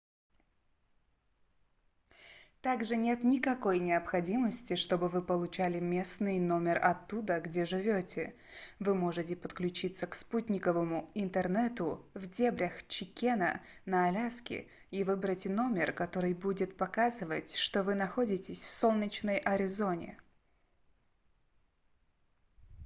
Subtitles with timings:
[2.63, 8.33] также нет никакой необходимости чтобы вы получали местный номер оттуда где живёте
[8.79, 16.33] вы можете подключиться к спутниковому интернету в дебрях чикена на аляске и выбрать номер который
[16.33, 20.17] будет показывать что вы находитесь в солнечной аризоне